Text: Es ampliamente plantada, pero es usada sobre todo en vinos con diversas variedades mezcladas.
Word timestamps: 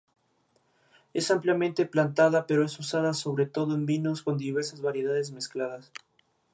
Es 1.13 1.29
ampliamente 1.29 1.85
plantada, 1.85 2.47
pero 2.47 2.65
es 2.65 2.79
usada 2.79 3.13
sobre 3.13 3.45
todo 3.45 3.75
en 3.75 3.85
vinos 3.85 4.23
con 4.23 4.39
diversas 4.39 4.81
variedades 4.81 5.29
mezcladas. 5.31 5.91